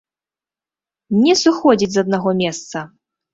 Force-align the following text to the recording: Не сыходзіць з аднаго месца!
Не 1.23 1.35
сыходзіць 1.41 1.91
з 1.97 2.03
аднаго 2.05 2.29
месца! 2.41 2.77